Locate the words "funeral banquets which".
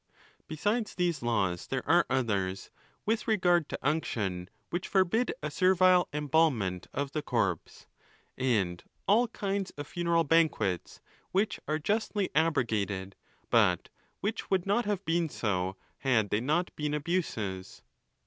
9.85-11.59